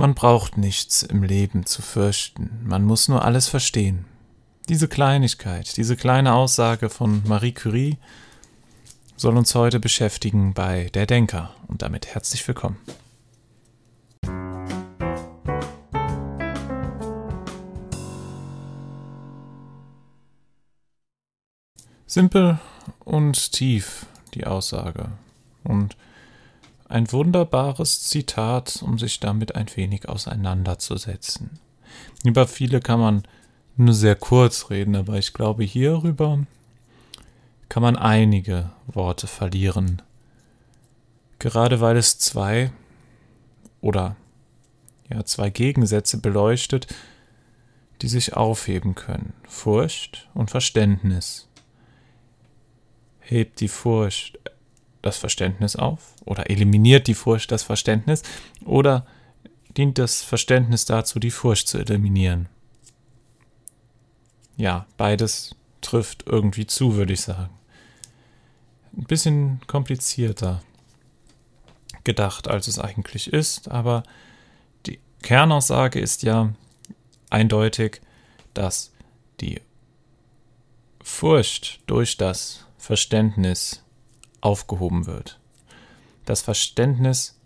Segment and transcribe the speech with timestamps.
[0.00, 4.06] Man braucht nichts im Leben zu fürchten, man muss nur alles verstehen.
[4.66, 7.98] Diese Kleinigkeit, diese kleine Aussage von Marie Curie
[9.18, 12.78] soll uns heute beschäftigen bei Der Denker und damit herzlich willkommen.
[22.06, 22.58] Simpel
[23.00, 25.10] und tief die Aussage
[25.62, 25.94] und
[26.90, 31.60] ein wunderbares Zitat, um sich damit ein wenig auseinanderzusetzen.
[32.24, 33.22] Über viele kann man
[33.76, 36.44] nur sehr kurz reden, aber ich glaube, hierüber
[37.68, 40.02] kann man einige Worte verlieren.
[41.38, 42.72] Gerade weil es zwei
[43.80, 44.16] oder
[45.08, 46.88] ja, zwei Gegensätze beleuchtet,
[48.02, 49.32] die sich aufheben können.
[49.46, 51.48] Furcht und Verständnis.
[53.20, 54.38] Hebt die Furcht
[55.02, 58.22] das Verständnis auf oder eliminiert die Furcht das Verständnis
[58.64, 59.06] oder
[59.76, 62.48] dient das Verständnis dazu, die Furcht zu eliminieren.
[64.56, 67.50] Ja, beides trifft irgendwie zu, würde ich sagen.
[68.96, 70.62] Ein bisschen komplizierter
[72.04, 74.02] gedacht, als es eigentlich ist, aber
[74.86, 76.52] die Kernaussage ist ja
[77.30, 78.00] eindeutig,
[78.52, 78.92] dass
[79.40, 79.60] die
[81.02, 83.82] Furcht durch das Verständnis
[84.40, 85.38] aufgehoben wird.
[86.24, 87.38] Das Verständnis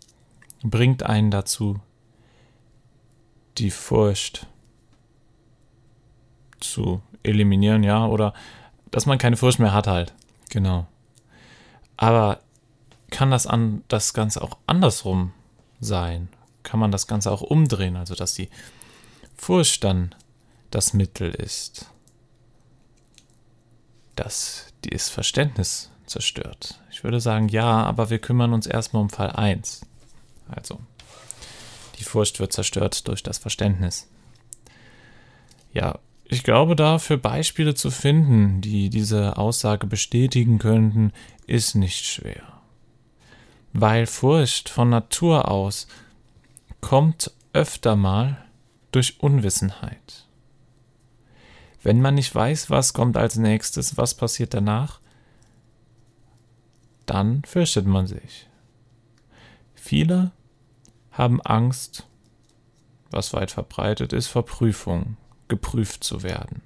[0.63, 1.79] bringt einen dazu,
[3.57, 4.47] die Furcht
[6.59, 8.33] zu eliminieren, ja, oder
[8.91, 10.13] dass man keine Furcht mehr hat halt.
[10.49, 10.87] Genau.
[11.97, 12.39] Aber
[13.09, 15.33] kann das an das Ganze auch andersrum
[15.79, 16.29] sein?
[16.63, 18.49] Kann man das Ganze auch umdrehen, also dass die
[19.35, 20.15] Furcht dann
[20.71, 21.91] das Mittel ist,
[24.15, 26.79] dass das Verständnis zerstört?
[26.91, 29.81] Ich würde sagen ja, aber wir kümmern uns erstmal um Fall 1.
[30.47, 30.79] Also,
[31.99, 34.07] die Furcht wird zerstört durch das Verständnis.
[35.73, 41.11] Ja, ich glaube, dafür Beispiele zu finden, die diese Aussage bestätigen könnten,
[41.45, 42.43] ist nicht schwer.
[43.73, 45.87] Weil Furcht von Natur aus
[46.81, 48.37] kommt öfter mal
[48.91, 50.25] durch Unwissenheit.
[51.83, 54.99] Wenn man nicht weiß, was kommt als nächstes, was passiert danach,
[57.05, 58.47] dann fürchtet man sich.
[59.75, 60.31] Viele
[61.11, 62.07] haben Angst,
[63.11, 65.17] was weit verbreitet ist, vor Prüfungen,
[65.47, 66.61] geprüft zu werden.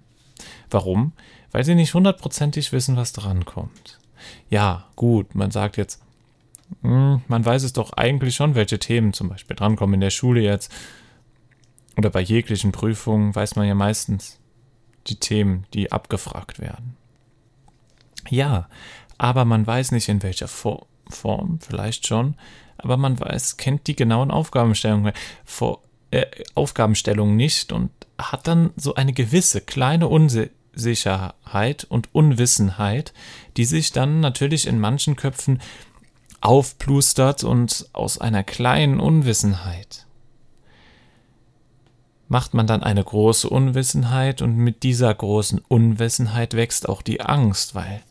[0.69, 1.13] Warum?
[1.51, 3.99] Weil sie nicht hundertprozentig wissen, was drankommt.
[4.49, 6.01] Ja, gut, man sagt jetzt,
[6.81, 10.41] hm, man weiß es doch eigentlich schon, welche Themen zum Beispiel drankommen in der Schule
[10.41, 10.71] jetzt
[11.97, 14.39] oder bei jeglichen Prüfungen weiß man ja meistens
[15.07, 16.95] die Themen, die abgefragt werden.
[18.29, 18.69] Ja,
[19.19, 22.35] aber man weiß nicht in welcher For Form, vielleicht schon,
[22.77, 25.11] aber man weiß, kennt die genauen Aufgabenstellungen,
[25.43, 25.81] vor,
[26.11, 33.13] äh, Aufgabenstellungen nicht und hat dann so eine gewisse kleine Unsicherheit und Unwissenheit,
[33.57, 35.61] die sich dann natürlich in manchen Köpfen
[36.41, 40.05] aufplustert und aus einer kleinen Unwissenheit
[42.29, 47.73] macht man dann eine große Unwissenheit und mit dieser großen Unwissenheit wächst auch die Angst,
[47.73, 48.03] weil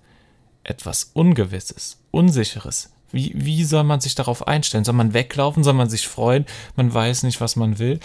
[0.68, 2.92] etwas Ungewisses, Unsicheres.
[3.10, 4.84] Wie, wie soll man sich darauf einstellen?
[4.84, 5.64] Soll man weglaufen?
[5.64, 6.44] Soll man sich freuen?
[6.76, 8.00] Man weiß nicht, was man will.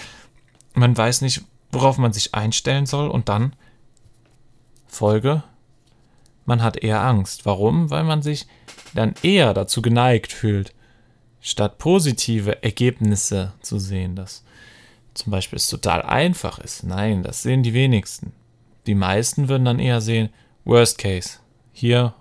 [0.73, 1.41] Man weiß nicht,
[1.71, 3.09] worauf man sich einstellen soll.
[3.09, 3.53] Und dann
[4.87, 5.43] Folge,
[6.45, 7.45] man hat eher Angst.
[7.45, 7.89] Warum?
[7.89, 8.47] Weil man sich
[8.93, 10.73] dann eher dazu geneigt fühlt,
[11.41, 14.43] statt positive Ergebnisse zu sehen, dass
[15.13, 16.83] zum Beispiel es total einfach ist.
[16.83, 18.33] Nein, das sehen die wenigsten.
[18.87, 20.29] Die meisten würden dann eher sehen,
[20.65, 21.39] Worst Case.
[21.71, 22.13] Hier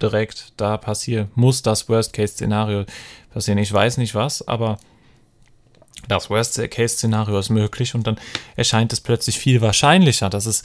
[0.00, 2.84] direkt da passiert, muss das Worst-Case-Szenario
[3.32, 3.58] passieren.
[3.58, 4.78] Ich weiß nicht was, aber
[6.08, 8.18] das Worst-Case-Szenario ist möglich und dann
[8.54, 10.62] erscheint es plötzlich viel wahrscheinlicher, dass es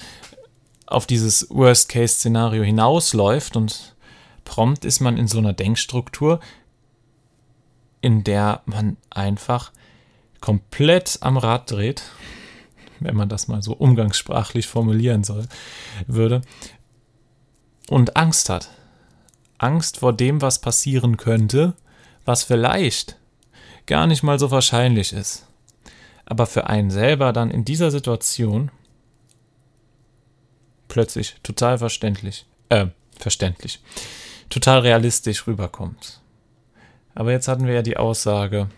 [0.85, 3.95] auf dieses Worst-Case-Szenario hinausläuft und
[4.43, 6.39] prompt ist man in so einer Denkstruktur,
[8.01, 9.71] in der man einfach
[10.41, 12.03] komplett am Rad dreht,
[12.99, 15.47] wenn man das mal so umgangssprachlich formulieren soll,
[16.07, 16.41] würde,
[17.89, 18.69] und Angst hat.
[19.61, 21.73] Angst vor dem, was passieren könnte,
[22.25, 23.17] was vielleicht
[23.85, 25.47] gar nicht mal so wahrscheinlich ist.
[26.25, 28.71] Aber für einen selber dann in dieser Situation
[30.87, 32.87] plötzlich total verständlich, äh,
[33.17, 33.79] verständlich,
[34.49, 36.21] total realistisch rüberkommt.
[37.13, 38.69] Aber jetzt hatten wir ja die Aussage,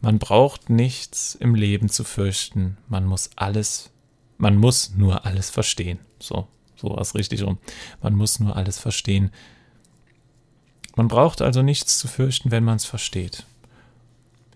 [0.00, 3.90] man braucht nichts im Leben zu fürchten, man muss alles,
[4.38, 5.98] man muss nur alles verstehen.
[6.18, 7.58] So, so war es richtig rum.
[8.02, 9.30] Man muss nur alles verstehen.
[10.96, 13.44] Man braucht also nichts zu fürchten, wenn man es versteht.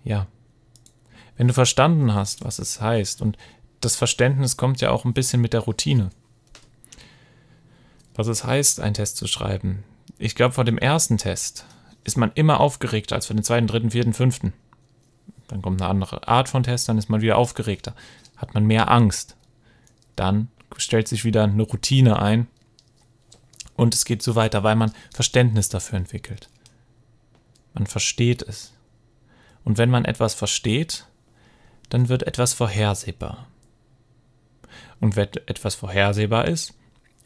[0.04, 0.26] Ja.
[1.36, 3.36] Wenn du verstanden hast, was es heißt, und
[3.80, 6.10] das Verständnis kommt ja auch ein bisschen mit der Routine.
[8.14, 9.84] Was es heißt, einen Test zu schreiben.
[10.18, 11.64] Ich glaube, vor dem ersten Test
[12.02, 14.52] ist man immer aufgeregter als für den zweiten, dritten, vierten, fünften.
[15.46, 17.94] Dann kommt eine andere Art von Test, dann ist man wieder aufgeregter.
[18.36, 19.36] Hat man mehr Angst.
[20.16, 22.48] Dann stellt sich wieder eine Routine ein.
[23.78, 26.48] Und es geht so weiter, weil man Verständnis dafür entwickelt.
[27.74, 28.72] Man versteht es.
[29.62, 31.06] Und wenn man etwas versteht,
[31.88, 33.46] dann wird etwas vorhersehbar.
[34.98, 36.74] Und wenn etwas vorhersehbar ist,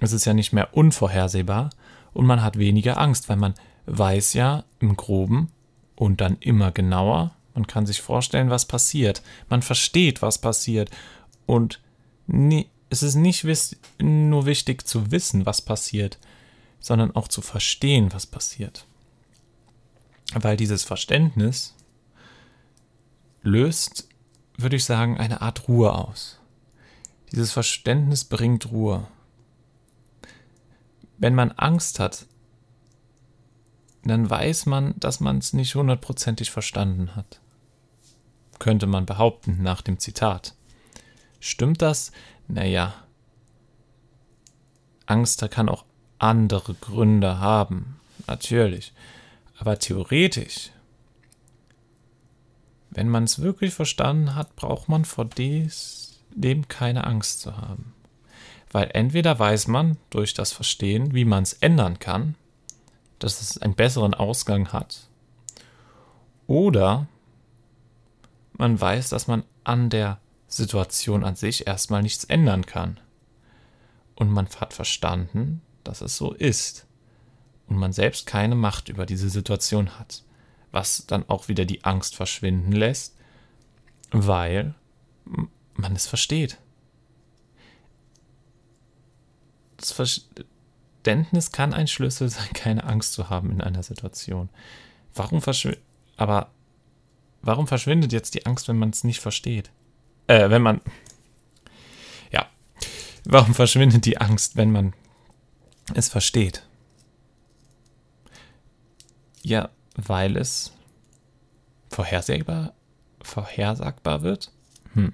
[0.00, 1.70] ist es ja nicht mehr unvorhersehbar
[2.12, 3.54] und man hat weniger Angst, weil man
[3.87, 5.50] weiß ja im groben
[5.96, 10.90] und dann immer genauer, man kann sich vorstellen, was passiert, man versteht, was passiert
[11.46, 11.81] und
[12.26, 13.46] nie, es ist nicht
[13.99, 16.19] nur wichtig zu wissen, was passiert,
[16.82, 18.87] sondern auch zu verstehen, was passiert.
[20.34, 21.75] Weil dieses Verständnis
[23.43, 24.08] löst,
[24.58, 26.38] würde ich sagen, eine Art Ruhe aus.
[27.31, 29.08] Dieses Verständnis bringt Ruhe.
[31.19, 32.26] Wenn man Angst hat,
[34.05, 37.40] dann weiß man, dass man es nicht hundertprozentig verstanden hat.
[38.58, 40.56] Könnte man behaupten nach dem Zitat.
[41.38, 42.11] Stimmt das?
[42.49, 42.94] Naja.
[45.06, 45.85] Angst kann auch
[46.22, 48.92] andere Gründe haben, natürlich.
[49.58, 50.70] Aber theoretisch,
[52.90, 57.94] wenn man es wirklich verstanden hat, braucht man vor dies dem keine Angst zu haben.
[58.70, 62.36] Weil entweder weiß man durch das Verstehen, wie man es ändern kann,
[63.18, 65.08] dass es einen besseren Ausgang hat,
[66.46, 67.06] oder
[68.52, 70.18] man weiß, dass man an der
[70.48, 73.00] Situation an sich erstmal nichts ändern kann.
[74.14, 76.87] Und man hat verstanden, dass es so ist.
[77.67, 80.23] Und man selbst keine Macht über diese Situation hat.
[80.70, 83.14] Was dann auch wieder die Angst verschwinden lässt,
[84.11, 84.75] weil
[85.75, 86.58] man es versteht.
[89.76, 94.49] Das Verständnis kann ein Schlüssel sein, keine Angst zu haben in einer Situation.
[95.14, 95.82] Warum verschwindet,
[96.17, 96.50] aber
[97.43, 99.70] warum verschwindet jetzt die Angst, wenn man es nicht versteht?
[100.26, 100.81] Äh, wenn man,
[102.31, 102.49] ja,
[103.25, 104.94] warum verschwindet die Angst, wenn man
[105.96, 106.66] es versteht?
[109.42, 110.72] Ja, weil es
[111.90, 112.72] vorhersagbar,
[113.22, 114.50] vorhersagbar wird.
[114.94, 115.12] Hm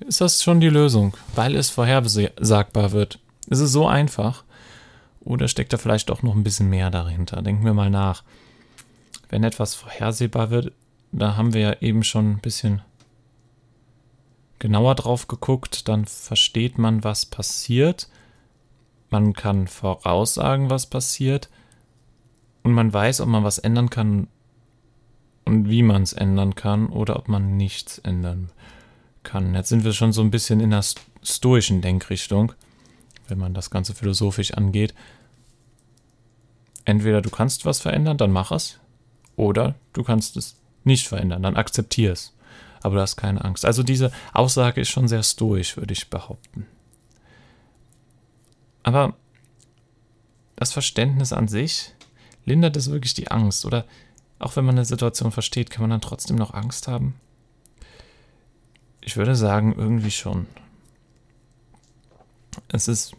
[0.00, 3.18] ist das schon die Lösung, weil es vorhersagbar wird.
[3.48, 4.44] Ist es so einfach?
[5.20, 7.42] Oder steckt da vielleicht auch noch ein bisschen mehr dahinter?
[7.42, 8.22] Denken wir mal nach.
[9.28, 10.72] Wenn etwas vorhersehbar wird,
[11.12, 12.82] da haben wir ja eben schon ein bisschen
[14.58, 18.08] genauer drauf geguckt, dann versteht man, was passiert.
[19.14, 21.48] Man kann voraussagen, was passiert.
[22.64, 24.26] Und man weiß, ob man was ändern kann
[25.44, 28.50] und wie man es ändern kann oder ob man nichts ändern
[29.22, 29.54] kann.
[29.54, 30.82] Jetzt sind wir schon so ein bisschen in der
[31.22, 32.54] stoischen Denkrichtung,
[33.28, 34.94] wenn man das Ganze philosophisch angeht.
[36.84, 38.80] Entweder du kannst was verändern, dann mach es,
[39.36, 42.34] oder du kannst es nicht verändern, dann akzeptier es.
[42.82, 43.64] Aber du hast keine Angst.
[43.64, 46.66] Also diese Aussage ist schon sehr stoisch, würde ich behaupten.
[48.84, 49.16] Aber
[50.54, 51.92] das Verständnis an sich
[52.44, 53.64] lindert es wirklich die Angst.
[53.64, 53.84] Oder
[54.38, 57.14] auch wenn man eine Situation versteht, kann man dann trotzdem noch Angst haben?
[59.00, 60.46] Ich würde sagen, irgendwie schon.
[62.68, 63.16] Es ist,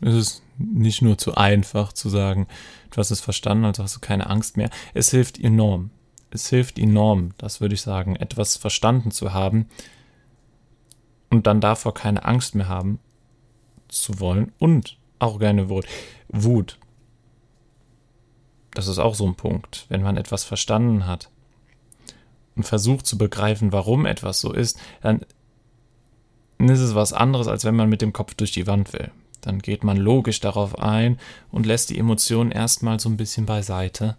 [0.00, 2.48] es ist nicht nur zu einfach zu sagen,
[2.90, 4.70] du hast es verstanden, also hast du keine Angst mehr.
[4.94, 5.90] Es hilft enorm.
[6.30, 9.68] Es hilft enorm, das würde ich sagen, etwas verstanden zu haben
[11.28, 12.98] und dann davor keine Angst mehr haben
[13.88, 15.86] zu wollen und auch gerne Wut.
[16.28, 16.78] Wut.
[18.74, 19.86] Das ist auch so ein Punkt.
[19.88, 21.30] Wenn man etwas verstanden hat,
[22.56, 25.20] und versucht zu begreifen, warum etwas so ist, dann
[26.58, 29.10] ist es was anderes, als wenn man mit dem Kopf durch die Wand will.
[29.40, 31.18] Dann geht man logisch darauf ein
[31.50, 34.16] und lässt die Emotionen erstmal so ein bisschen beiseite,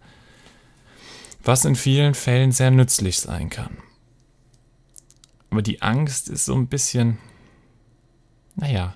[1.43, 3.77] was in vielen Fällen sehr nützlich sein kann.
[5.49, 7.19] Aber die Angst ist so ein bisschen,
[8.55, 8.95] naja,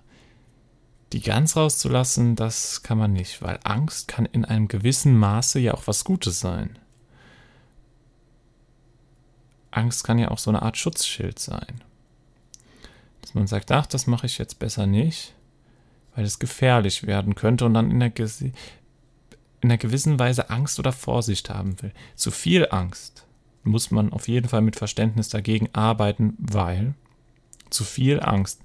[1.14, 5.74] die ganz rauszulassen, das kann man nicht, weil Angst kann in einem gewissen Maße ja
[5.74, 6.78] auch was Gutes sein.
[9.72, 11.82] Angst kann ja auch so eine Art Schutzschild sein.
[13.22, 15.34] Dass man sagt, ach, das mache ich jetzt besser nicht,
[16.16, 18.54] weil es gefährlich werden könnte und dann in einer, in
[19.62, 21.92] einer gewissen Weise Angst oder Vorsicht haben will.
[22.16, 23.26] Zu viel Angst
[23.64, 26.96] muss man auf jeden Fall mit Verständnis dagegen arbeiten, weil
[27.70, 28.62] zu viel Angst.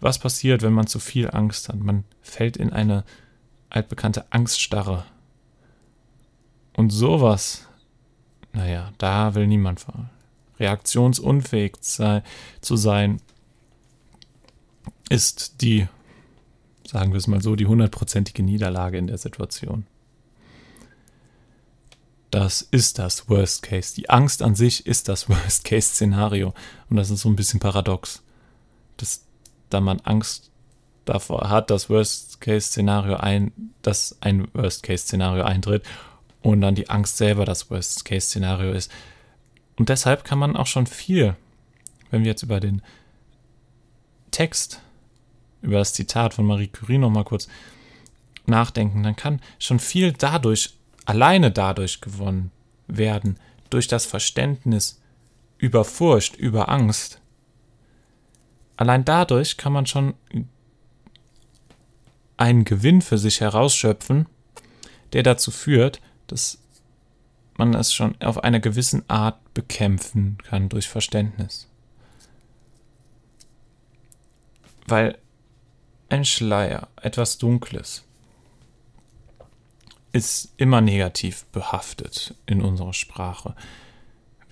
[0.00, 1.76] Was passiert, wenn man zu viel Angst hat?
[1.76, 3.04] Man fällt in eine
[3.68, 5.04] altbekannte Angststarre.
[6.74, 7.66] Und sowas,
[8.52, 9.84] naja, da will niemand
[10.58, 12.22] reaktionsunfähig sei,
[12.60, 13.20] zu sein,
[15.08, 15.88] ist die,
[16.86, 19.86] sagen wir es mal so, die hundertprozentige Niederlage in der Situation.
[22.30, 23.94] Das ist das Worst Case.
[23.96, 26.54] Die Angst an sich ist das Worst Case Szenario.
[26.88, 28.22] Und das ist so ein bisschen paradox.
[28.96, 29.24] Dass,
[29.70, 30.50] da man Angst
[31.04, 35.84] davor hat, dass Worst Case Szenario ein, dass ein Worst Case Szenario eintritt
[36.42, 38.90] und dann die Angst selber das Worst Case Szenario ist.
[39.76, 41.36] Und deshalb kann man auch schon viel,
[42.10, 42.82] wenn wir jetzt über den
[44.30, 44.80] Text,
[45.62, 47.48] über das Zitat von Marie Curie nochmal kurz
[48.46, 50.74] nachdenken, dann kann schon viel dadurch,
[51.04, 52.50] alleine dadurch gewonnen
[52.86, 53.38] werden,
[53.70, 55.00] durch das Verständnis
[55.58, 57.20] über Furcht, über Angst.
[58.80, 60.14] Allein dadurch kann man schon
[62.38, 64.26] einen Gewinn für sich herausschöpfen,
[65.12, 66.62] der dazu führt, dass
[67.58, 71.68] man es schon auf einer gewissen Art bekämpfen kann durch Verständnis.
[74.86, 75.18] Weil
[76.08, 78.06] ein Schleier, etwas Dunkles,
[80.12, 83.54] ist immer negativ behaftet in unserer Sprache.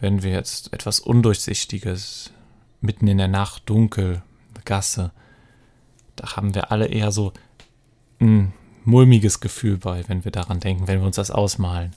[0.00, 2.34] Wenn wir jetzt etwas Undurchsichtiges,
[2.80, 4.22] mitten in der Nacht, dunkel,
[4.64, 5.12] Gasse,
[6.16, 7.32] da haben wir alle eher so
[8.20, 8.52] ein
[8.84, 11.94] mulmiges Gefühl bei, wenn wir daran denken, wenn wir uns das ausmalen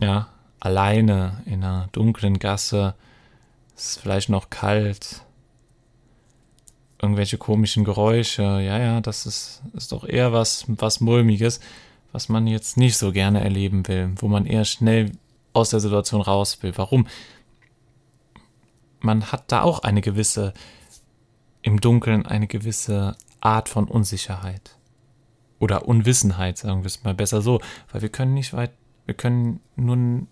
[0.00, 0.28] ja,
[0.60, 2.94] alleine in einer dunklen Gasse,
[3.76, 5.22] es ist vielleicht noch kalt,
[7.00, 11.60] irgendwelche komischen Geräusche, ja, ja, das ist, ist doch eher was, was Mulmiges,
[12.12, 15.12] was man jetzt nicht so gerne erleben will, wo man eher schnell
[15.52, 16.72] aus der Situation raus will.
[16.76, 17.06] Warum?
[19.04, 20.54] Man hat da auch eine gewisse,
[21.62, 24.76] im Dunkeln eine gewisse Art von Unsicherheit.
[25.58, 27.60] Oder Unwissenheit, sagen wir es mal besser so,
[27.92, 28.72] weil wir können nicht weit
[29.06, 30.28] wir können nun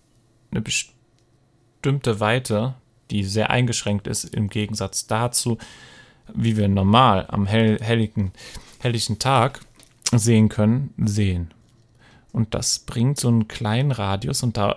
[0.51, 2.75] eine bestimmte Weite,
[3.11, 5.57] die sehr eingeschränkt ist im Gegensatz dazu,
[6.33, 8.31] wie wir normal am hell, helligen,
[8.79, 9.61] helligen Tag
[10.11, 11.53] sehen können, sehen.
[12.31, 14.75] Und das bringt so einen kleinen Radius und da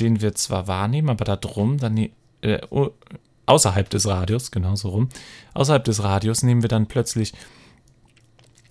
[0.00, 1.96] den wir zwar wahrnehmen, aber da drum dann
[2.42, 2.60] äh,
[3.46, 5.08] außerhalb des Radius, genauso rum,
[5.54, 7.32] außerhalb des Radius nehmen wir dann plötzlich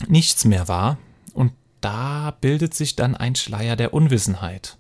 [0.08, 0.98] nichts mehr wahr
[1.34, 4.78] und da bildet sich dann ein Schleier der Unwissenheit.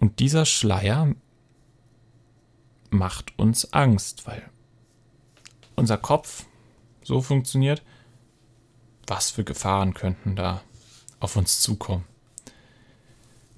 [0.00, 1.14] Und dieser Schleier
[2.90, 4.42] macht uns Angst, weil
[5.76, 6.46] unser Kopf
[7.02, 7.82] so funktioniert,
[9.06, 10.62] was für Gefahren könnten da
[11.20, 12.04] auf uns zukommen.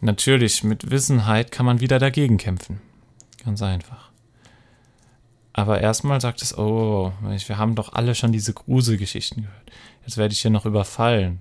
[0.01, 2.81] Natürlich, mit Wissenheit kann man wieder dagegen kämpfen.
[3.45, 4.11] Ganz einfach.
[5.53, 9.73] Aber erstmal sagt es, oh, wir haben doch alle schon diese Gruselgeschichten gehört.
[10.05, 11.41] Jetzt werde ich hier noch überfallen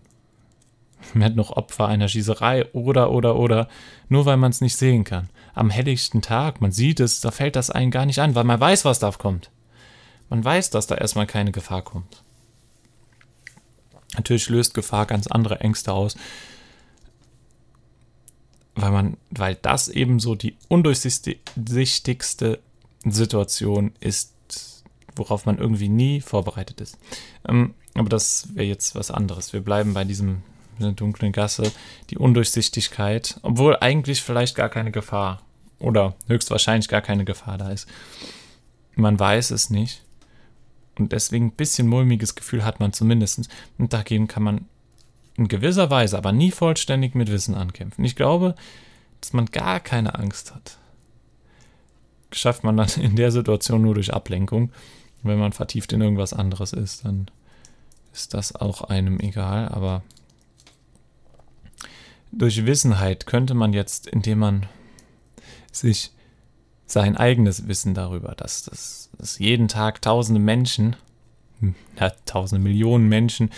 [1.13, 3.67] wird noch Opfer einer Schießerei oder, oder, oder,
[4.09, 5.29] nur weil man es nicht sehen kann.
[5.53, 8.59] Am helllichten Tag, man sieht es, da fällt das einen gar nicht an, weil man
[8.59, 9.51] weiß, was da kommt.
[10.29, 12.23] Man weiß, dass da erstmal keine Gefahr kommt.
[14.15, 16.15] Natürlich löst Gefahr ganz andere Ängste aus,
[18.75, 22.59] weil man, weil das eben so die undurchsichtigste
[23.05, 24.33] Situation ist,
[25.15, 26.97] worauf man irgendwie nie vorbereitet ist.
[27.47, 29.53] Ähm, aber das wäre jetzt was anderes.
[29.53, 30.43] Wir bleiben bei diesem
[30.77, 31.71] dunklen Gasse,
[32.09, 35.41] die Undurchsichtigkeit, obwohl eigentlich vielleicht gar keine Gefahr
[35.79, 37.87] oder höchstwahrscheinlich gar keine Gefahr da ist.
[38.95, 40.03] Man weiß es nicht.
[40.97, 43.49] Und deswegen ein bisschen mulmiges Gefühl hat man zumindest.
[43.77, 44.65] Und dagegen kann man
[45.37, 48.05] in gewisser Weise, aber nie vollständig mit Wissen ankämpfen.
[48.05, 48.55] Ich glaube,
[49.21, 50.77] dass man gar keine Angst hat.
[52.31, 54.71] Schafft man dann in der Situation nur durch Ablenkung.
[55.23, 57.29] Wenn man vertieft in irgendwas anderes ist, dann
[58.13, 59.67] ist das auch einem egal.
[59.69, 60.03] Aber
[62.31, 64.65] durch Wissenheit könnte man jetzt, indem man
[65.71, 66.11] sich
[66.85, 70.95] sein eigenes Wissen darüber, dass, dass, dass jeden Tag tausende Menschen,
[71.99, 73.49] ja, tausende Millionen Menschen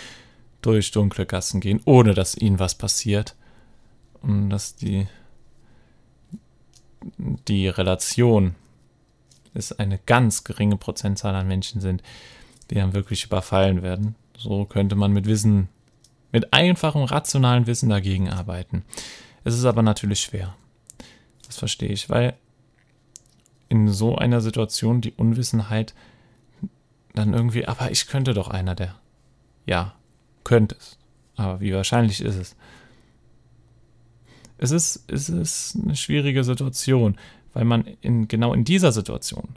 [0.62, 3.36] durch dunkle Gassen gehen, ohne dass ihnen was passiert.
[4.20, 5.06] Und dass die,
[7.46, 8.54] die Relation
[9.54, 12.02] ist eine ganz geringe Prozentzahl an Menschen sind,
[12.70, 14.14] die dann wirklich überfallen werden.
[14.36, 15.68] So könnte man mit Wissen
[16.32, 18.84] mit einfachem rationalen Wissen dagegen arbeiten.
[19.44, 20.54] Es ist aber natürlich schwer.
[21.46, 22.34] Das verstehe ich, weil
[23.68, 25.94] in so einer Situation die Unwissenheit
[27.14, 28.94] dann irgendwie, aber ich könnte doch einer der.
[29.66, 29.94] Ja,
[30.48, 30.98] könntest.
[31.36, 32.56] Aber wie wahrscheinlich ist es?
[34.56, 37.18] Es ist, es ist eine schwierige Situation,
[37.52, 39.56] weil man in, genau in dieser Situation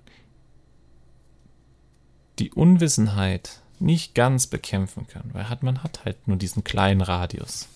[2.39, 7.67] die Unwissenheit nicht ganz bekämpfen kann, weil hat, man hat halt nur diesen kleinen Radius.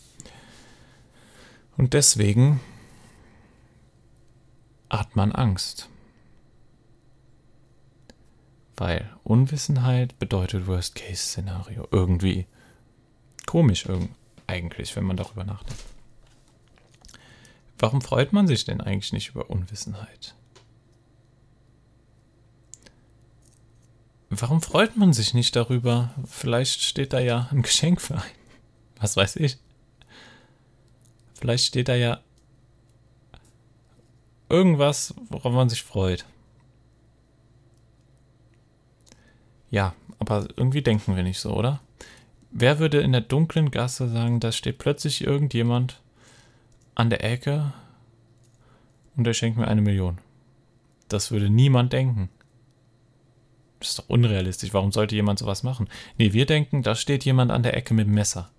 [1.77, 2.59] Und deswegen
[4.89, 5.89] hat man Angst.
[8.77, 11.87] Weil Unwissenheit bedeutet Worst-Case-Szenario.
[11.91, 12.45] Irgendwie
[13.45, 13.85] komisch
[14.47, 15.83] eigentlich, wenn man darüber nachdenkt.
[17.77, 20.35] Warum freut man sich denn eigentlich nicht über Unwissenheit?
[24.29, 26.13] Warum freut man sich nicht darüber?
[26.25, 28.23] Vielleicht steht da ja ein Geschenk für einen.
[28.99, 29.57] Was weiß ich.
[31.39, 32.21] Vielleicht steht da ja
[34.49, 36.25] irgendwas, worauf man sich freut.
[39.69, 41.81] Ja, aber irgendwie denken wir nicht so, oder?
[42.57, 46.01] Wer würde in der dunklen Gasse sagen, da steht plötzlich irgendjemand
[46.95, 47.73] an der Ecke
[49.17, 50.19] und der schenkt mir eine Million?
[51.09, 52.29] Das würde niemand denken.
[53.81, 54.73] Das ist doch unrealistisch.
[54.73, 55.89] Warum sollte jemand sowas machen?
[56.17, 58.49] Nee, wir denken, da steht jemand an der Ecke mit dem Messer.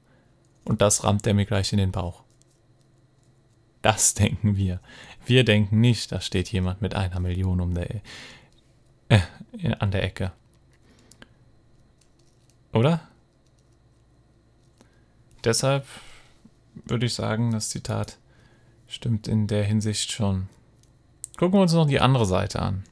[0.67, 2.23] Und das rammt er mir gleich in den Bauch.
[3.81, 4.79] Das denken wir.
[5.25, 8.03] Wir denken nicht, da steht jemand mit einer Million um der,
[9.09, 9.21] äh,
[9.79, 10.33] an der Ecke.
[12.75, 13.09] Oder?
[15.47, 15.87] Deshalb
[16.85, 18.19] würde ich sagen, das Zitat
[18.87, 20.49] stimmt in der Hinsicht schon.
[21.39, 22.85] Gucken wir uns noch die andere Seite an.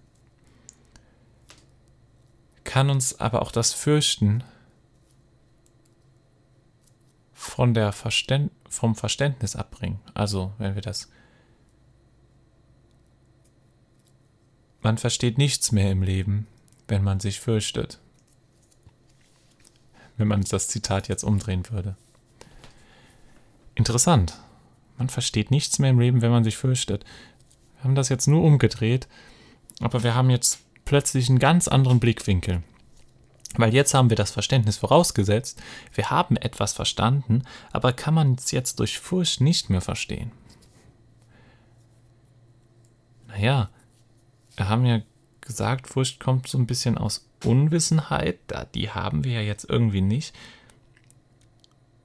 [2.65, 4.43] Kann uns aber auch das Fürchten
[7.33, 10.01] von der Verständ vom Verständnis abbringen.
[10.15, 11.11] Also, wenn wir das.
[14.81, 16.47] Man versteht nichts mehr im Leben,
[16.89, 18.01] wenn man sich fürchtet
[20.17, 21.97] wenn man das Zitat jetzt umdrehen würde.
[23.75, 24.39] Interessant.
[24.99, 27.05] Man versteht nichts mehr im Leben, wenn man sich fürchtet.
[27.77, 29.09] Wir haben das jetzt nur umgedreht,
[29.81, 32.63] aber wir haben jetzt plötzlich einen ganz anderen Blickwinkel.
[33.57, 35.63] Weil jetzt haben wir das Verständnis vorausgesetzt,
[35.93, 40.33] wir haben etwas verstanden, aber kann man es jetzt durch Furcht nicht mehr verstehen?
[43.29, 43.71] Naja,
[44.57, 45.03] wir haben ja
[45.41, 48.39] gesagt, Furcht kommt so ein bisschen aus Unwissenheit,
[48.75, 50.35] die haben wir ja jetzt irgendwie nicht.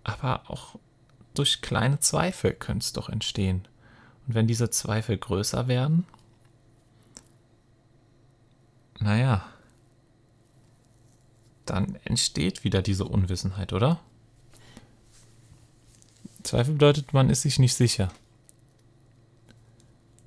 [0.04, 0.76] Aber auch
[1.34, 3.68] durch kleine Zweifel könnte es doch entstehen.
[4.28, 6.06] Und wenn diese Zweifel größer werden,
[9.00, 9.46] naja,
[11.66, 14.00] dann entsteht wieder diese Unwissenheit, oder?
[16.44, 18.12] Zweifel bedeutet, man ist sich nicht sicher.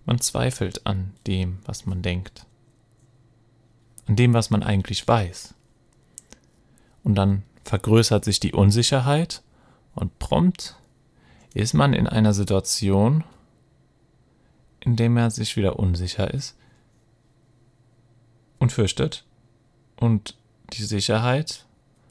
[0.04, 2.46] Man zweifelt an dem, was man denkt
[4.06, 5.54] an dem, was man eigentlich weiß.
[7.04, 9.42] Und dann vergrößert sich die Unsicherheit
[9.94, 10.76] und prompt
[11.54, 13.24] ist man in einer Situation,
[14.80, 16.56] in der man sich wieder unsicher ist
[18.58, 19.24] und fürchtet
[19.96, 20.36] und
[20.72, 21.66] die Sicherheit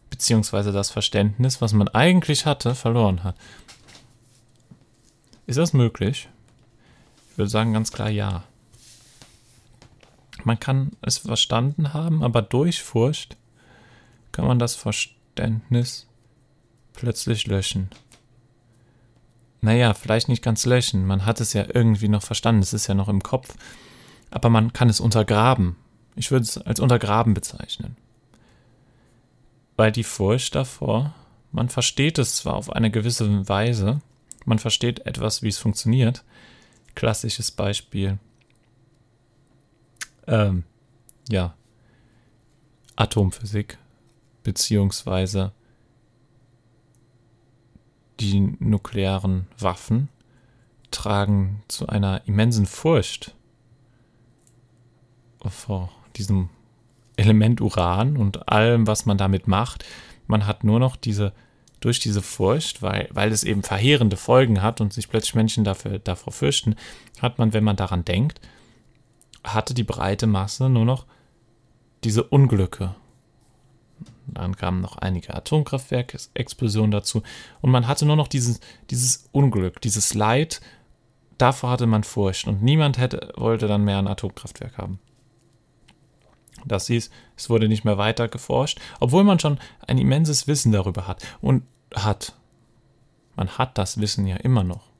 [0.09, 3.35] beziehungsweise das Verständnis, was man eigentlich hatte, verloren hat.
[5.47, 6.29] Ist das möglich?
[7.31, 8.43] Ich würde sagen ganz klar ja.
[10.43, 13.37] Man kann es verstanden haben, aber durch Furcht
[14.31, 16.07] kann man das Verständnis
[16.93, 17.89] plötzlich löschen.
[19.61, 22.95] Naja, vielleicht nicht ganz löschen, man hat es ja irgendwie noch verstanden, es ist ja
[22.95, 23.55] noch im Kopf,
[24.31, 25.75] aber man kann es untergraben.
[26.15, 27.95] Ich würde es als untergraben bezeichnen.
[29.77, 31.13] Weil die Furcht davor,
[31.51, 34.01] man versteht es zwar auf eine gewisse Weise,
[34.45, 36.23] man versteht etwas, wie es funktioniert.
[36.95, 38.17] Klassisches Beispiel
[40.27, 40.63] ähm,
[41.29, 41.53] ja,
[42.95, 43.77] Atomphysik,
[44.43, 45.51] beziehungsweise
[48.21, 50.09] die nuklearen Waffen
[50.91, 53.33] tragen zu einer immensen Furcht
[55.49, 56.49] vor diesem
[57.17, 59.85] Element Uran und allem, was man damit macht.
[60.27, 61.33] Man hat nur noch diese,
[61.79, 65.99] durch diese Furcht, weil, weil es eben verheerende Folgen hat und sich plötzlich Menschen dafür,
[65.99, 66.75] davor fürchten,
[67.21, 68.39] hat man, wenn man daran denkt,
[69.43, 71.05] hatte die breite Masse nur noch
[72.03, 72.95] diese Unglücke.
[74.27, 77.23] Dann kamen noch einige Atomkraftwerkexplosionen dazu
[77.61, 80.61] und man hatte nur noch dieses, dieses Unglück, dieses Leid.
[81.37, 84.99] Davor hatte man Furcht und niemand hätte, wollte dann mehr ein Atomkraftwerk haben.
[86.65, 91.07] Das hieß, es wurde nicht mehr weiter geforscht, obwohl man schon ein immenses Wissen darüber
[91.07, 91.63] hat und
[91.95, 92.33] hat.
[93.35, 94.91] Man hat das Wissen ja immer noch.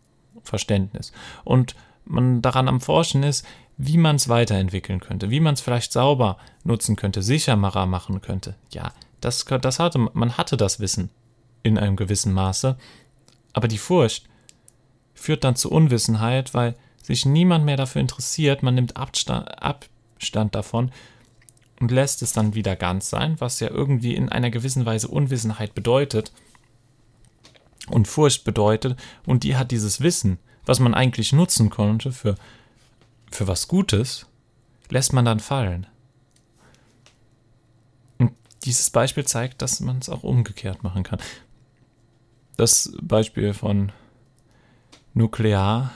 [0.44, 1.12] Verständnis.
[1.44, 3.46] Und man daran am Forschen ist,
[3.78, 8.56] wie man es weiterentwickeln könnte, wie man es vielleicht sauber nutzen könnte, sicherer machen könnte.
[8.72, 11.10] Ja, das, das hatte, man hatte das Wissen
[11.64, 12.78] in einem gewissen Maße,
[13.54, 14.28] aber die Furcht
[15.14, 20.92] führt dann zu Unwissenheit, weil sich niemand mehr dafür interessiert, man nimmt Abstand, Abstand davon
[21.80, 25.74] und lässt es dann wieder ganz sein, was ja irgendwie in einer gewissen Weise Unwissenheit
[25.74, 26.32] bedeutet
[27.88, 29.00] und Furcht bedeutet.
[29.26, 32.36] Und die hat dieses Wissen, was man eigentlich nutzen konnte für
[33.32, 34.28] für was Gutes
[34.90, 35.88] lässt man dann fallen.
[38.64, 41.20] Dieses Beispiel zeigt, dass man es auch umgekehrt machen kann.
[42.58, 43.92] Das Beispiel von
[45.14, 45.92] Nuklear,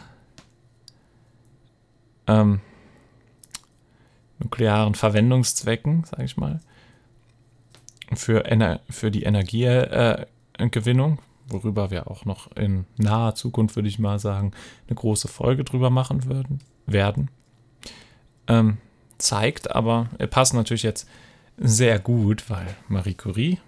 [2.27, 2.61] ähm,
[4.39, 6.59] nuklearen Verwendungszwecken, sage ich mal,
[8.13, 13.99] für, Ener für die Energiegewinnung, äh, worüber wir auch noch in naher Zukunft, würde ich
[13.99, 14.51] mal sagen,
[14.87, 17.29] eine große Folge drüber machen würden, werden.
[18.47, 18.77] Ähm,
[19.17, 21.07] zeigt aber, er passt natürlich jetzt
[21.57, 23.59] sehr gut, weil Marie Curie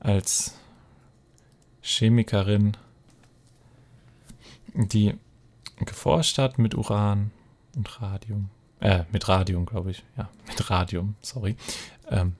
[0.00, 0.54] als
[1.82, 2.76] Chemikerin,
[4.74, 5.14] die
[5.76, 7.30] geforscht hat mit Uran
[7.74, 11.56] und Radium, äh, mit Radium, glaube ich, ja, mit Radium, sorry,
[12.10, 12.36] ähm,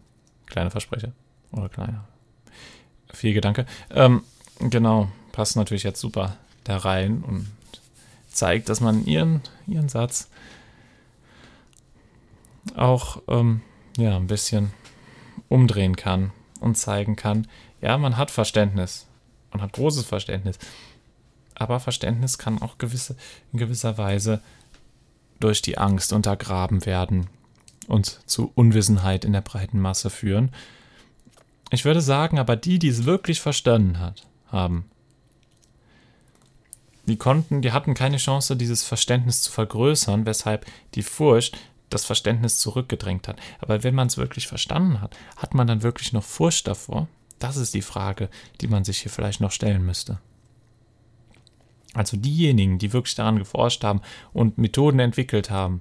[0.46, 1.12] kleiner Versprecher
[1.52, 2.06] oder kleiner,
[3.12, 4.22] viel Gedanke, ähm,
[4.58, 7.50] genau, passt natürlich jetzt super da rein und
[8.28, 10.28] zeigt, dass man ihren, ihren Satz
[12.74, 13.60] auch ähm,
[13.96, 14.72] ja, ein bisschen
[15.48, 17.46] umdrehen kann und zeigen kann,
[17.80, 19.06] ja, man hat Verständnis.
[19.52, 20.58] Man hat großes Verständnis.
[21.54, 23.16] Aber Verständnis kann auch gewisse,
[23.52, 24.40] in gewisser Weise
[25.38, 27.28] durch die Angst untergraben werden
[27.86, 30.50] und zu Unwissenheit in der breiten Masse führen.
[31.70, 34.86] Ich würde sagen, aber die, die es wirklich verstanden hat, haben,
[37.06, 41.58] die konnten, die hatten keine Chance, dieses Verständnis zu vergrößern, weshalb die Furcht
[41.94, 43.40] das Verständnis zurückgedrängt hat.
[43.60, 47.08] Aber wenn man es wirklich verstanden hat, hat man dann wirklich noch Furcht davor?
[47.38, 48.28] Das ist die Frage,
[48.60, 50.18] die man sich hier vielleicht noch stellen müsste.
[51.94, 54.00] Also diejenigen, die wirklich daran geforscht haben
[54.32, 55.80] und Methoden entwickelt haben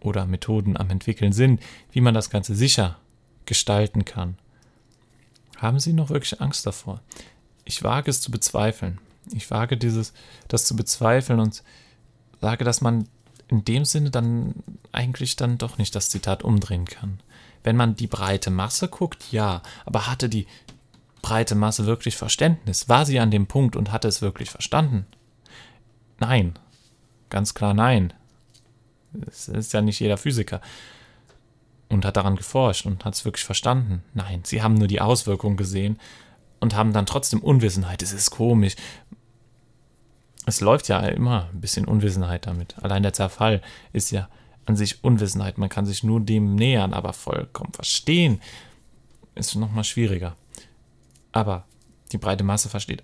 [0.00, 2.98] oder Methoden am entwickeln sind, wie man das Ganze sicher
[3.46, 4.38] gestalten kann,
[5.56, 7.00] haben sie noch wirklich Angst davor?
[7.64, 8.98] Ich wage es zu bezweifeln.
[9.32, 10.12] Ich wage dieses,
[10.48, 11.64] das zu bezweifeln und
[12.40, 13.08] sage, dass man
[13.54, 14.54] in dem Sinne dann
[14.90, 17.20] eigentlich dann doch nicht das Zitat umdrehen kann.
[17.62, 20.46] Wenn man die breite Masse guckt, ja, aber hatte die
[21.22, 22.88] breite Masse wirklich Verständnis?
[22.88, 25.06] War sie an dem Punkt und hatte es wirklich verstanden?
[26.18, 26.58] Nein,
[27.30, 28.12] ganz klar nein.
[29.28, 30.60] Es ist ja nicht jeder Physiker
[31.88, 34.02] und hat daran geforscht und hat es wirklich verstanden.
[34.14, 36.00] Nein, sie haben nur die Auswirkungen gesehen
[36.58, 38.02] und haben dann trotzdem Unwissenheit.
[38.02, 38.74] Es ist komisch
[40.46, 42.76] es läuft ja immer ein bisschen Unwissenheit damit.
[42.82, 44.28] Allein der Zerfall ist ja
[44.66, 45.58] an sich Unwissenheit.
[45.58, 48.40] Man kann sich nur dem nähern, aber vollkommen verstehen
[49.34, 50.36] ist nochmal schwieriger.
[51.32, 51.64] Aber
[52.12, 53.02] die breite Masse versteht,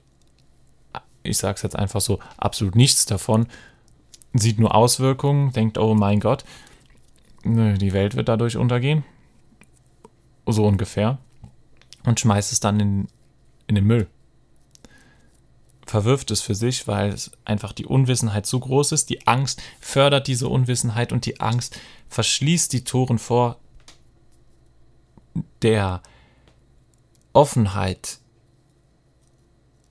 [1.23, 3.47] ich sage es jetzt einfach so, absolut nichts davon,
[4.33, 6.45] sieht nur Auswirkungen, denkt, oh mein Gott,
[7.45, 9.05] die Welt wird dadurch untergehen.
[10.47, 11.19] So ungefähr.
[12.05, 13.09] Und schmeißt es dann in,
[13.67, 14.09] in den Müll
[15.91, 19.11] verwirft es für sich, weil einfach die Unwissenheit zu groß ist.
[19.11, 23.59] Die Angst fördert diese Unwissenheit und die Angst verschließt die Toren vor
[25.63, 26.01] der
[27.33, 28.19] Offenheit,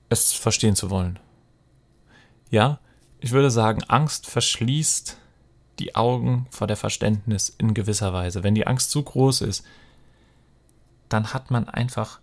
[0.08, 1.18] es verstehen zu wollen.
[2.50, 2.80] Ja,
[3.20, 5.18] ich würde sagen, Angst verschließt
[5.78, 8.42] die Augen vor der Verständnis in gewisser Weise.
[8.42, 9.64] Wenn die Angst zu groß ist,
[11.10, 12.20] dann hat man einfach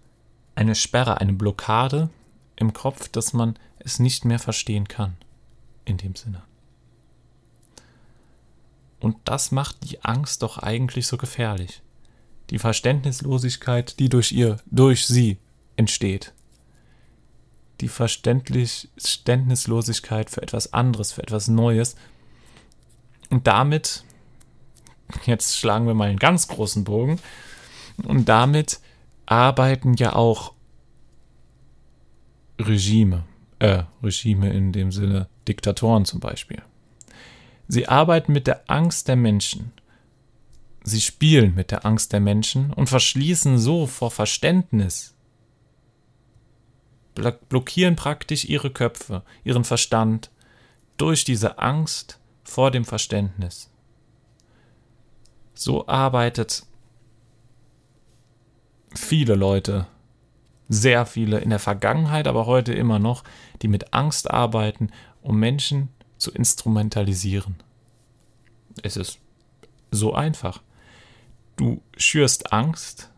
[0.56, 2.10] eine Sperre, eine Blockade
[2.58, 5.16] im Kopf, dass man es nicht mehr verstehen kann.
[5.86, 6.42] In dem Sinne.
[9.00, 11.82] Und das macht die Angst doch eigentlich so gefährlich.
[12.50, 15.38] Die Verständnislosigkeit, die durch ihr, durch sie
[15.76, 16.34] entsteht.
[17.80, 21.96] Die Verständnislosigkeit für etwas anderes, für etwas Neues.
[23.30, 24.04] Und damit,
[25.26, 27.20] jetzt schlagen wir mal einen ganz großen Bogen,
[28.04, 28.80] und damit
[29.26, 30.54] arbeiten ja auch
[32.68, 33.24] Regime,
[33.60, 36.62] äh, Regime in dem Sinne Diktatoren zum Beispiel.
[37.68, 39.74] Sie arbeiten mit der Angst der Menschen.
[40.84, 45.16] Sie spielen mit der Angst der Menschen und verschließen so vor Verständnis,
[47.50, 50.32] blockieren praktisch ihre Köpfe, ihren Verstand
[50.96, 53.70] durch diese Angst vor dem Verständnis.
[55.54, 56.66] So arbeitet
[58.96, 59.88] viele Leute
[60.70, 63.24] sehr viele in der Vergangenheit, aber heute immer noch,
[63.62, 67.56] die mit Angst arbeiten, um Menschen zu instrumentalisieren.
[68.84, 69.20] Es ist
[69.92, 70.62] so einfach.
[71.56, 73.10] Du schürst Angst.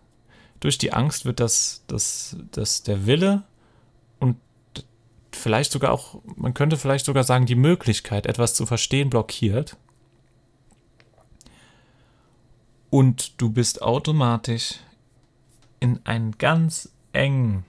[0.60, 3.44] Durch die Angst wird das, das, das der Wille
[4.20, 4.38] und
[5.32, 9.78] vielleicht sogar auch, man könnte vielleicht sogar sagen, die Möglichkeit, etwas zu verstehen, blockiert.
[12.90, 14.80] Und du bist automatisch
[15.80, 17.66] in einen ganz engen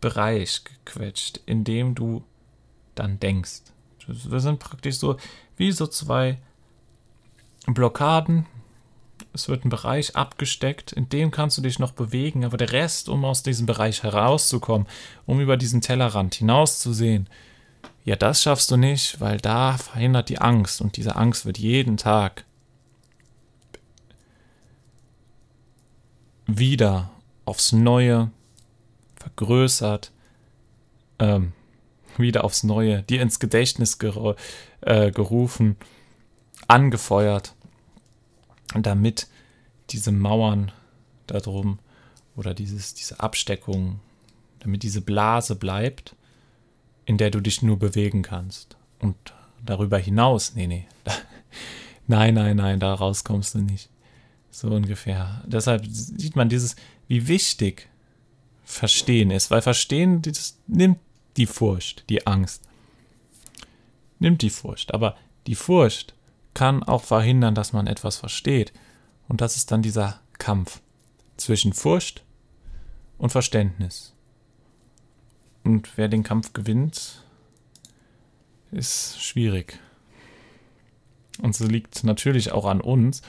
[0.00, 2.24] Bereich gequetscht, in dem du
[2.94, 3.62] dann denkst.
[4.06, 5.16] Wir sind praktisch so
[5.56, 6.38] wie so zwei
[7.66, 8.46] Blockaden.
[9.32, 13.08] Es wird ein Bereich abgesteckt, in dem kannst du dich noch bewegen, aber der Rest,
[13.08, 14.86] um aus diesem Bereich herauszukommen,
[15.26, 17.28] um über diesen Tellerrand hinauszusehen,
[18.04, 21.96] ja, das schaffst du nicht, weil da verhindert die Angst und diese Angst wird jeden
[21.96, 22.44] Tag
[26.46, 27.10] wieder
[27.44, 28.30] aufs Neue
[29.16, 30.12] vergrößert,
[31.18, 31.52] ähm,
[32.16, 34.36] wieder aufs Neue, dir ins Gedächtnis ger
[34.82, 35.76] äh, gerufen,
[36.68, 37.54] angefeuert,
[38.74, 39.28] damit
[39.90, 40.72] diese Mauern
[41.26, 41.78] da drum
[42.36, 44.00] oder dieses, diese Absteckung,
[44.60, 46.14] damit diese Blase bleibt,
[47.06, 48.76] in der du dich nur bewegen kannst.
[48.98, 49.16] Und
[49.64, 50.86] darüber hinaus, nee, nee,
[52.06, 53.88] nein, nein, nein, da raus kommst du nicht.
[54.54, 55.42] So ungefähr.
[55.48, 56.76] Deshalb sieht man dieses,
[57.08, 57.88] wie wichtig
[58.62, 61.00] Verstehen ist, weil Verstehen das nimmt
[61.36, 62.62] die Furcht, die Angst.
[64.20, 64.94] Nimmt die Furcht.
[64.94, 65.16] Aber
[65.48, 66.14] die Furcht
[66.54, 68.72] kann auch verhindern, dass man etwas versteht.
[69.26, 70.80] Und das ist dann dieser Kampf
[71.36, 72.22] zwischen Furcht
[73.18, 74.14] und Verständnis.
[75.64, 77.24] Und wer den Kampf gewinnt,
[78.70, 79.80] ist schwierig.
[81.42, 83.20] Und so liegt natürlich auch an uns,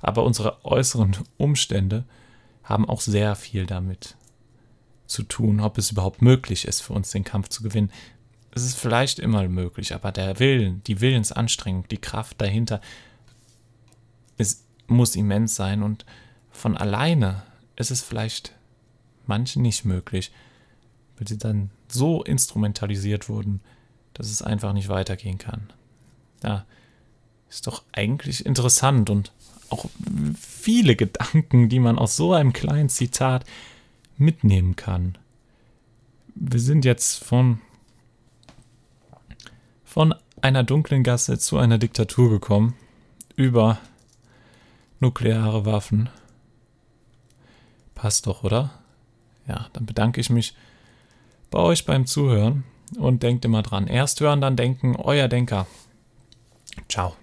[0.00, 2.04] aber unsere äußeren Umstände
[2.62, 4.16] haben auch sehr viel damit
[5.06, 7.92] zu tun, ob es überhaupt möglich ist für uns, den Kampf zu gewinnen.
[8.50, 12.80] Es ist vielleicht immer möglich, aber der Willen, die Willensanstrengung, die Kraft dahinter,
[14.38, 16.04] es muss immens sein und
[16.50, 17.42] von alleine
[17.76, 18.52] ist es vielleicht
[19.26, 20.32] manchen nicht möglich,
[21.18, 23.60] weil sie dann so instrumentalisiert wurden,
[24.14, 25.72] dass es einfach nicht weitergehen kann.
[26.42, 26.64] Ja,
[27.48, 29.32] ist doch eigentlich interessant und
[29.70, 29.86] auch
[30.38, 33.44] viele Gedanken, die man aus so einem kleinen Zitat
[34.18, 35.18] mitnehmen kann.
[36.34, 37.60] Wir sind jetzt von,
[39.84, 42.74] von einer dunklen Gasse zu einer Diktatur gekommen,
[43.36, 43.78] über
[45.00, 46.08] nukleare Waffen.
[47.94, 48.70] Passt doch, oder?
[49.48, 50.54] Ja, dann bedanke ich mich
[51.50, 52.64] bei euch beim Zuhören
[52.98, 53.86] und denkt immer dran.
[53.86, 55.66] Erst hören, dann denken, euer Denker.
[56.88, 57.16] Ciao.